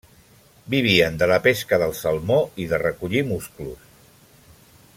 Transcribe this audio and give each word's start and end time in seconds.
Vivien 0.73 1.19
de 1.23 1.27
la 1.31 1.37
pesca 1.43 1.79
del 1.83 1.93
salmó 1.99 2.39
i 2.65 2.67
de 2.73 2.81
recollir 2.85 3.23
musclos. 3.33 3.85